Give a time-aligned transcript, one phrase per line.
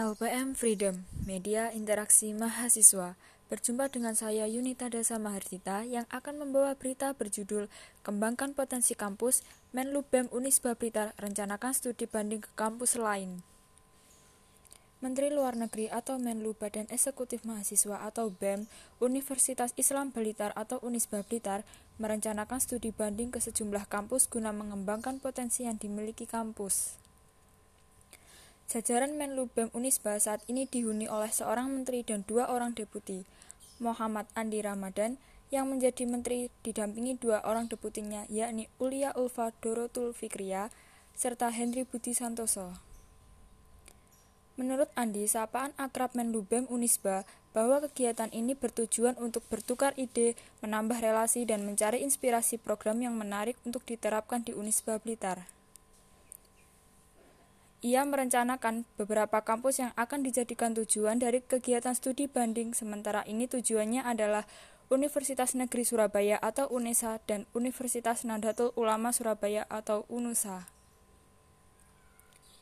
[0.00, 3.20] LPM Freedom, Media Interaksi Mahasiswa.
[3.52, 7.68] Berjumpa dengan saya Yunita Dasa Mahardita yang akan membawa berita berjudul
[8.00, 9.44] Kembangkan Potensi Kampus,
[9.76, 13.44] Menlu BEM Unisba Blitar rencanakan studi banding ke kampus lain.
[15.04, 18.72] Menteri Luar Negeri atau Menlu Badan Eksekutif Mahasiswa atau BEM
[19.04, 21.60] Universitas Islam Blitar atau Unisba Blitar
[22.00, 26.99] merencanakan studi banding ke sejumlah kampus guna mengembangkan potensi yang dimiliki kampus.
[28.70, 33.26] Jajaran Menlu BEM Unisba saat ini dihuni oleh seorang menteri dan dua orang deputi.
[33.82, 35.18] Muhammad Andi Ramadan
[35.50, 40.70] yang menjadi menteri didampingi dua orang deputinya yakni Ulia Ulfa Dorotul Fikria
[41.18, 42.78] serta Henry Budi Santoso.
[44.54, 51.02] Menurut Andi, sapaan akrab Menlu BEM Unisba bahwa kegiatan ini bertujuan untuk bertukar ide, menambah
[51.02, 55.58] relasi, dan mencari inspirasi program yang menarik untuk diterapkan di Unisba Blitar.
[57.80, 64.04] Ia merencanakan beberapa kampus yang akan dijadikan tujuan dari kegiatan studi banding, sementara ini tujuannya
[64.04, 64.44] adalah
[64.92, 70.68] Universitas Negeri Surabaya atau UNESA dan Universitas Nahdlatul Ulama Surabaya atau UNUSA.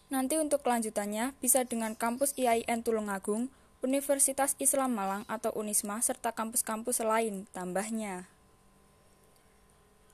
[0.08, 3.50] Nanti untuk kelanjutannya bisa dengan kampus IAIN Tulungagung,
[3.82, 8.38] Universitas Islam Malang atau UNISMA serta kampus-kampus lain tambahnya.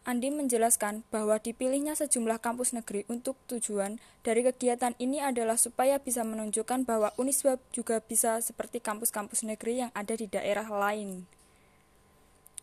[0.05, 6.21] Andi menjelaskan bahwa dipilihnya sejumlah kampus negeri untuk tujuan dari kegiatan ini adalah supaya bisa
[6.29, 11.25] menunjukkan bahwa Unisba juga bisa seperti kampus-kampus negeri yang ada di daerah lain.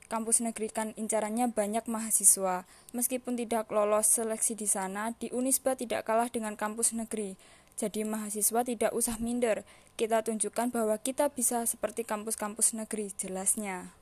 [0.05, 2.69] Kampus negeri kan incarannya banyak mahasiswa.
[2.93, 7.41] Meskipun tidak lolos seleksi di sana, di Unisba tidak kalah dengan kampus negeri.
[7.73, 9.65] Jadi mahasiswa tidak usah minder.
[9.97, 13.97] Kita tunjukkan bahwa kita bisa seperti kampus-kampus negeri, jelasnya.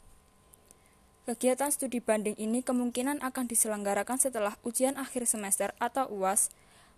[1.30, 6.50] Kegiatan studi banding ini kemungkinan akan diselenggarakan setelah ujian akhir semester atau UAS.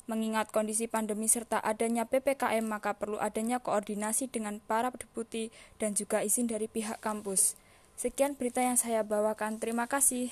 [0.08, 5.52] Mengingat kondisi pandemi serta adanya PPKM, maka perlu adanya koordinasi dengan para deputi
[5.84, 7.60] dan juga izin dari pihak kampus.
[8.00, 9.60] Sekian berita yang saya bawakan.
[9.60, 10.32] Terima kasih.